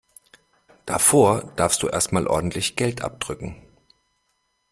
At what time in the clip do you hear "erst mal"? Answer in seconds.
1.87-2.25